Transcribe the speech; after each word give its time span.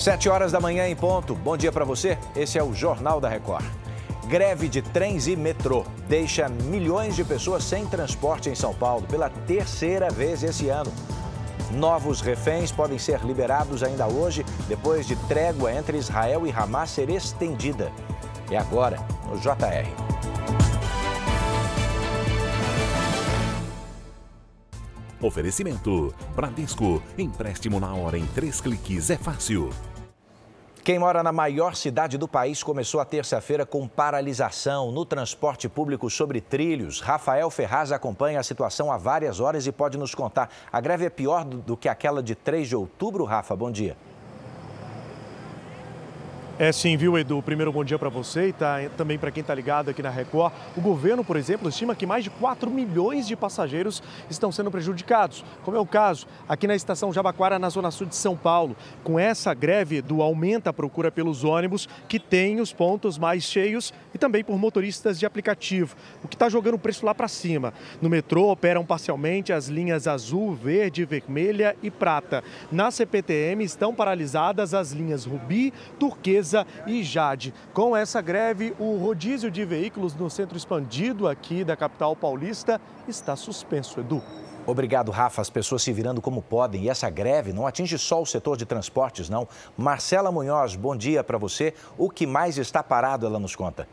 Sete 0.00 0.30
horas 0.30 0.50
da 0.50 0.58
manhã 0.58 0.88
em 0.88 0.96
ponto. 0.96 1.34
Bom 1.34 1.58
dia 1.58 1.70
para 1.70 1.84
você. 1.84 2.16
Esse 2.34 2.58
é 2.58 2.62
o 2.62 2.72
Jornal 2.72 3.20
da 3.20 3.28
Record. 3.28 3.66
Greve 4.28 4.66
de 4.66 4.80
trens 4.80 5.26
e 5.26 5.36
metrô 5.36 5.84
deixa 6.08 6.48
milhões 6.48 7.14
de 7.14 7.22
pessoas 7.22 7.62
sem 7.64 7.84
transporte 7.84 8.48
em 8.48 8.54
São 8.54 8.72
Paulo 8.72 9.06
pela 9.06 9.28
terceira 9.28 10.08
vez 10.08 10.42
esse 10.42 10.70
ano. 10.70 10.90
Novos 11.72 12.22
reféns 12.22 12.72
podem 12.72 12.98
ser 12.98 13.20
liberados 13.20 13.82
ainda 13.82 14.06
hoje, 14.06 14.42
depois 14.66 15.06
de 15.06 15.16
trégua 15.28 15.70
entre 15.70 15.98
Israel 15.98 16.46
e 16.46 16.50
Hamas 16.50 16.88
ser 16.88 17.10
estendida. 17.10 17.92
É 18.50 18.56
agora, 18.56 18.96
no 19.28 19.38
JR. 19.38 19.86
Oferecimento: 25.20 26.14
Bradesco. 26.34 27.02
Empréstimo 27.18 27.78
na 27.78 27.94
hora 27.94 28.16
em 28.16 28.24
três 28.28 28.62
cliques 28.62 29.10
é 29.10 29.18
fácil. 29.18 29.68
Quem 30.82 30.98
mora 30.98 31.22
na 31.22 31.30
maior 31.30 31.76
cidade 31.76 32.16
do 32.16 32.26
país 32.26 32.62
começou 32.62 33.00
a 33.00 33.04
terça-feira 33.04 33.66
com 33.66 33.86
paralisação 33.86 34.90
no 34.90 35.04
transporte 35.04 35.68
público 35.68 36.08
sobre 36.08 36.40
trilhos. 36.40 37.00
Rafael 37.00 37.50
Ferraz 37.50 37.92
acompanha 37.92 38.40
a 38.40 38.42
situação 38.42 38.90
há 38.90 38.96
várias 38.96 39.40
horas 39.40 39.66
e 39.66 39.72
pode 39.72 39.98
nos 39.98 40.14
contar. 40.14 40.48
A 40.72 40.80
greve 40.80 41.04
é 41.04 41.10
pior 41.10 41.44
do 41.44 41.76
que 41.76 41.86
aquela 41.86 42.22
de 42.22 42.34
3 42.34 42.66
de 42.66 42.76
outubro, 42.76 43.24
Rafa? 43.24 43.54
Bom 43.54 43.70
dia. 43.70 43.94
É 46.62 46.72
sim, 46.72 46.94
viu, 46.94 47.16
Edu? 47.16 47.40
Primeiro, 47.40 47.72
bom 47.72 47.82
dia 47.82 47.98
para 47.98 48.10
você 48.10 48.48
e 48.48 48.52
tá, 48.52 48.80
também 48.94 49.18
para 49.18 49.30
quem 49.30 49.40
está 49.40 49.54
ligado 49.54 49.88
aqui 49.88 50.02
na 50.02 50.10
Record. 50.10 50.52
O 50.76 50.80
governo, 50.82 51.24
por 51.24 51.38
exemplo, 51.38 51.70
estima 51.70 51.94
que 51.94 52.04
mais 52.04 52.22
de 52.22 52.28
4 52.28 52.70
milhões 52.70 53.26
de 53.26 53.34
passageiros 53.34 54.02
estão 54.28 54.52
sendo 54.52 54.70
prejudicados, 54.70 55.42
como 55.64 55.74
é 55.74 55.80
o 55.80 55.86
caso 55.86 56.26
aqui 56.46 56.66
na 56.66 56.74
estação 56.74 57.14
Jabaquara, 57.14 57.58
na 57.58 57.70
zona 57.70 57.90
sul 57.90 58.06
de 58.06 58.14
São 58.14 58.36
Paulo. 58.36 58.76
Com 59.02 59.18
essa 59.18 59.54
greve, 59.54 59.96
Edu, 59.96 60.20
aumenta 60.20 60.68
a 60.68 60.72
procura 60.74 61.10
pelos 61.10 61.44
ônibus 61.44 61.88
que 62.06 62.18
têm 62.18 62.60
os 62.60 62.74
pontos 62.74 63.16
mais 63.16 63.42
cheios 63.42 63.94
e 64.12 64.18
também 64.18 64.44
por 64.44 64.58
motoristas 64.58 65.18
de 65.18 65.24
aplicativo, 65.24 65.96
o 66.22 66.28
que 66.28 66.34
está 66.34 66.50
jogando 66.50 66.74
o 66.74 66.78
preço 66.78 67.06
lá 67.06 67.14
para 67.14 67.26
cima. 67.26 67.72
No 68.02 68.10
metrô 68.10 68.52
operam 68.52 68.84
parcialmente 68.84 69.50
as 69.50 69.68
linhas 69.68 70.06
azul, 70.06 70.54
verde, 70.54 71.06
vermelha 71.06 71.74
e 71.82 71.90
prata. 71.90 72.44
Na 72.70 72.90
CPTM 72.90 73.64
estão 73.64 73.94
paralisadas 73.94 74.74
as 74.74 74.92
linhas 74.92 75.24
rubi, 75.24 75.72
turquesa 75.98 76.49
e 76.86 77.02
Jade. 77.02 77.54
Com 77.72 77.96
essa 77.96 78.20
greve, 78.20 78.74
o 78.78 78.96
rodízio 78.96 79.50
de 79.50 79.64
veículos 79.64 80.14
no 80.14 80.30
centro 80.30 80.56
expandido 80.56 81.28
aqui 81.28 81.64
da 81.64 81.76
capital 81.76 82.14
paulista 82.14 82.80
está 83.08 83.36
suspenso, 83.36 84.00
Edu. 84.00 84.22
Obrigado, 84.66 85.10
Rafa. 85.10 85.40
As 85.40 85.50
pessoas 85.50 85.82
se 85.82 85.92
virando 85.92 86.20
como 86.20 86.42
podem. 86.42 86.84
E 86.84 86.88
essa 86.88 87.08
greve 87.10 87.52
não 87.52 87.66
atinge 87.66 87.98
só 87.98 88.20
o 88.20 88.26
setor 88.26 88.56
de 88.56 88.66
transportes, 88.66 89.28
não. 89.28 89.48
Marcela 89.76 90.30
Munhoz, 90.30 90.76
bom 90.76 90.96
dia 90.96 91.24
para 91.24 91.38
você. 91.38 91.74
O 91.96 92.10
que 92.10 92.26
mais 92.26 92.58
está 92.58 92.82
parado, 92.82 93.26
ela 93.26 93.38
nos 93.38 93.56
conta. 93.56 93.88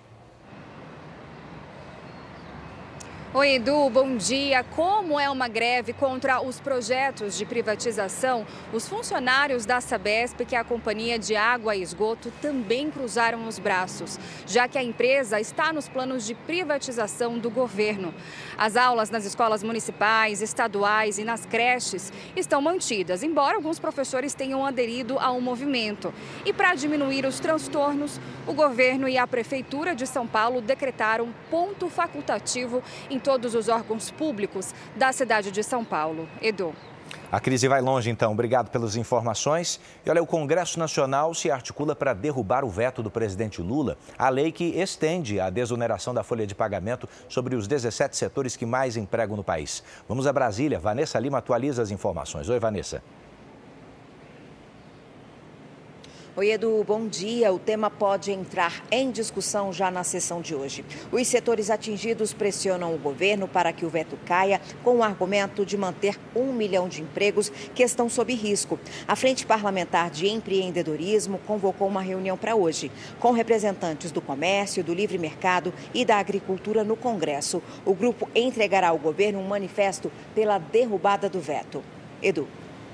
Oi, 3.34 3.56
Edu, 3.56 3.90
bom 3.90 4.16
dia. 4.16 4.64
Como 4.64 5.20
é 5.20 5.30
uma 5.30 5.50
greve 5.50 5.92
contra 5.92 6.40
os 6.42 6.62
projetos 6.62 7.38
de 7.38 7.46
privatização, 7.46 8.48
os 8.72 8.88
funcionários 8.88 9.66
da 9.66 9.82
Sabesp, 9.82 10.46
que 10.46 10.56
é 10.56 10.60
a 10.60 10.64
companhia 10.64 11.20
de 11.20 11.36
água 11.36 11.76
e 11.76 11.82
esgoto, 11.84 12.32
também 12.42 12.90
cruzaram 12.90 13.46
os 13.46 13.60
braços, 13.60 14.18
já 14.48 14.66
que 14.70 14.78
a 14.78 14.84
empresa 14.84 15.42
está 15.42 15.74
nos 15.74 15.90
planos 15.90 16.26
de 16.26 16.34
privatização 16.36 17.38
do 17.38 17.50
governo. 17.50 18.14
As 18.58 18.78
aulas 18.78 19.10
nas 19.10 19.26
escolas 19.26 19.62
municipais, 19.62 20.42
estaduais 20.42 21.18
e 21.18 21.26
nas 21.26 21.46
creches 21.46 22.14
estão 22.34 22.62
mantidas, 22.62 23.24
embora 23.24 23.58
alguns 23.58 23.78
professores 23.78 24.34
tenham 24.34 24.66
aderido 24.66 25.20
ao 25.20 25.42
movimento. 25.42 26.14
E 26.46 26.54
para 26.54 26.76
diminuir 26.76 27.26
os 27.26 27.42
transtornos, 27.42 28.22
o 28.48 28.54
governo 28.54 29.10
e 29.10 29.18
a 29.18 29.28
Prefeitura 29.28 29.94
de 29.94 30.08
São 30.08 30.26
Paulo 30.26 30.62
decretaram 30.62 31.36
ponto 31.52 31.90
facultativo 31.90 32.82
em 33.18 33.20
todos 33.20 33.56
os 33.56 33.68
órgãos 33.68 34.12
públicos 34.12 34.74
da 34.96 35.12
cidade 35.12 35.52
de 35.52 35.64
São 35.64 35.84
Paulo. 35.84 36.30
Edu. 36.40 36.74
A 37.32 37.40
crise 37.40 37.68
vai 37.68 37.82
longe, 37.82 38.10
então. 38.10 38.32
Obrigado 38.32 38.70
pelas 38.70 38.96
informações. 38.96 39.80
E 40.06 40.10
olha, 40.10 40.22
o 40.22 40.28
Congresso 40.28 40.78
Nacional 40.78 41.34
se 41.34 41.50
articula 41.50 41.96
para 41.96 42.14
derrubar 42.14 42.64
o 42.64 42.70
veto 42.70 43.02
do 43.02 43.10
presidente 43.10 43.62
Lula, 43.62 43.98
a 44.18 44.30
lei 44.30 44.52
que 44.52 44.66
estende 44.80 45.40
a 45.40 45.50
desoneração 45.50 46.14
da 46.14 46.24
folha 46.24 46.46
de 46.46 46.54
pagamento 46.54 47.10
sobre 47.28 47.56
os 47.56 47.68
17 47.68 48.16
setores 48.16 48.56
que 48.56 48.66
mais 48.66 48.96
empregam 48.96 49.36
no 49.36 49.44
país. 49.44 49.84
Vamos 50.08 50.28
a 50.28 50.32
Brasília. 50.32 50.80
Vanessa 50.80 51.20
Lima 51.20 51.40
atualiza 51.40 51.82
as 51.82 51.92
informações. 51.92 52.48
Oi, 52.48 52.60
Vanessa. 52.60 53.02
Oi, 56.40 56.52
Edu, 56.52 56.84
bom 56.84 57.08
dia. 57.08 57.52
O 57.52 57.58
tema 57.58 57.90
pode 57.90 58.32
entrar 58.32 58.84
em 58.92 59.10
discussão 59.10 59.74
já 59.74 59.90
na 59.90 60.04
sessão 60.04 60.40
de 60.40 60.54
hoje. 60.54 60.86
Os 61.12 61.28
setores 61.28 61.72
atingidos 61.72 62.32
pressionam 62.32 62.94
o 62.94 62.98
governo 63.00 63.48
para 63.48 63.74
que 63.74 63.84
o 63.84 63.90
veto 63.90 64.16
caia, 64.24 64.62
com 64.84 64.98
o 64.98 65.04
argumento 65.04 65.66
de 65.66 65.76
manter 65.76 66.16
um 66.36 66.54
milhão 66.54 66.88
de 66.88 67.02
empregos 67.02 67.50
que 67.74 67.82
estão 67.82 68.08
sob 68.08 68.36
risco. 68.36 68.80
A 69.08 69.16
Frente 69.16 69.48
Parlamentar 69.48 70.12
de 70.12 70.28
Empreendedorismo 70.28 71.40
convocou 71.40 71.88
uma 71.88 72.04
reunião 72.04 72.38
para 72.38 72.56
hoje, 72.56 72.92
com 73.20 73.32
representantes 73.32 74.12
do 74.12 74.22
comércio, 74.22 74.84
do 74.84 74.94
livre 74.94 75.18
mercado 75.18 75.74
e 75.92 76.06
da 76.06 76.18
agricultura 76.18 76.84
no 76.84 76.96
Congresso. 76.96 77.64
O 77.84 77.96
grupo 77.96 78.30
entregará 78.36 78.90
ao 78.90 79.00
governo 79.00 79.40
um 79.40 79.48
manifesto 79.48 80.12
pela 80.36 80.60
derrubada 80.60 81.28
do 81.28 81.40
veto. 81.40 81.84
Edu. 82.22 82.48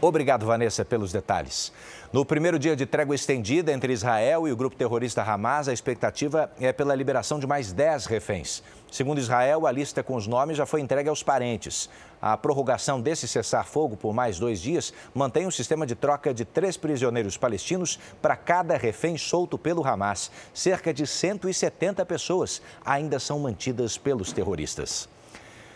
Obrigado, 0.04 0.46
Vanessa, 0.46 0.84
pelos 0.84 1.14
detalhes. 1.14 1.72
No 2.12 2.26
primeiro 2.26 2.60
dia 2.60 2.76
de 2.76 2.86
trégua 2.86 3.16
estendida 3.16 3.72
entre 3.72 3.94
Israel 3.94 4.46
e 4.46 4.52
o 4.52 4.56
grupo 4.56 4.76
terrorista 4.76 5.24
Hamas, 5.24 5.70
a 5.70 5.74
expectativa 5.74 6.52
é 6.60 6.74
pela 6.74 6.94
liberação 6.94 7.40
de 7.40 7.48
mais 7.48 7.72
10 7.72 8.08
reféns. 8.08 8.62
Segundo 8.92 9.20
Israel, 9.20 9.66
a 9.66 9.72
lista 9.72 10.04
com 10.04 10.16
os 10.16 10.28
nomes 10.28 10.58
já 10.58 10.66
foi 10.66 10.82
entregue 10.82 11.08
aos 11.08 11.24
parentes. 11.24 11.90
A 12.22 12.36
prorrogação 12.36 13.00
desse 13.00 13.30
cessar-fogo 13.30 13.96
por 13.96 14.14
mais 14.14 14.38
dois 14.38 14.60
dias 14.60 14.94
mantém 15.16 15.48
um 15.48 15.52
sistema 15.52 15.88
de 15.88 15.96
troca 15.96 16.34
de 16.34 16.44
três 16.44 16.76
prisioneiros 16.76 17.38
palestinos 17.38 17.98
para 18.22 18.36
cada 18.36 18.76
refém 18.76 19.18
solto 19.18 19.58
pelo 19.58 19.88
Hamas. 19.88 20.30
Cerca 20.54 20.94
de 20.94 21.08
170 21.08 22.06
pessoas 22.06 22.62
ainda 22.84 23.20
são 23.20 23.40
mantidas 23.40 23.98
pelos 23.98 24.34
terroristas. 24.34 25.08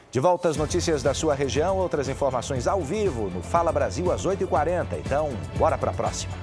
De 0.09 0.19
volta 0.22 0.47
às 0.47 0.56
notícias 0.56 1.03
da 1.03 1.13
sua 1.13 1.35
região, 1.35 1.78
outras 1.78 2.07
informações 2.07 2.66
ao 2.66 2.81
vivo 2.81 3.29
no 3.29 3.44
Fala 3.44 3.72
Brasil 3.72 4.12
às 4.12 4.25
8h40. 4.25 4.85
Então, 5.06 5.29
bora 5.57 5.78
para 5.78 5.91
a 5.91 5.94
próxima. 5.94 6.34